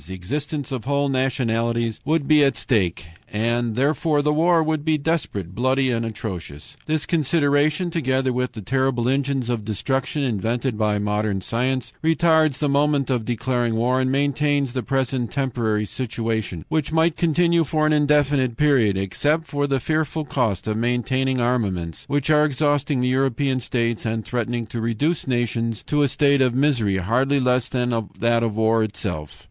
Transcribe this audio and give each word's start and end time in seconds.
The 0.07 0.15
existence 0.15 0.71
of 0.71 0.85
whole 0.85 1.09
nationalities 1.09 1.99
would 2.05 2.27
be 2.27 2.43
at 2.43 2.55
stake, 2.55 3.05
and 3.31 3.75
therefore 3.75 4.23
the 4.23 4.33
war 4.33 4.63
would 4.63 4.83
be 4.83 4.97
desperate, 4.97 5.53
bloody, 5.53 5.91
atrocious. 5.91 6.75
"This 6.87 7.05
consideration, 7.05 7.91
together 7.91 8.33
with 8.33 8.53
the 8.53 8.63
terrible 8.63 9.07
engines 9.07 9.47
of 9.47 9.63
destruction 9.63 10.23
invented 10.23 10.75
by 10.75 10.97
modern 10.97 11.39
science, 11.39 11.93
retards 12.03 12.57
the 12.57 12.67
moment 12.67 13.11
of 13.11 13.25
declaring 13.25 13.75
war, 13.75 14.01
and 14.01 14.11
maintains 14.11 14.73
the 14.73 14.81
present 14.81 15.29
temporary 15.29 15.85
situation, 15.85 16.65
which 16.67 16.91
might 16.91 17.15
continue 17.15 17.63
for 17.63 17.85
an 17.85 17.93
indefinite 17.93 18.57
period, 18.57 18.97
except 18.97 19.45
for 19.45 19.67
the 19.67 19.79
fearful 19.79 20.25
cost 20.25 20.65
of 20.65 20.77
maintaining 20.77 21.39
armaments 21.39 22.05
which 22.07 22.31
are 22.31 22.43
exhausting 22.43 23.01
the 23.01 23.07
European 23.07 23.59
states 23.59 24.03
and 24.03 24.25
threatening 24.25 24.65
to 24.65 24.81
reduce 24.81 25.27
nations 25.27 25.83
to 25.85 26.01
a 26.01 26.07
state 26.07 26.41
of 26.41 26.55
misery 26.55 26.97
hardly 26.97 27.39
less 27.39 27.69
than 27.69 27.93
that 28.19 28.41
of 28.41 28.55
war 28.55 28.81
itself. 28.81 29.39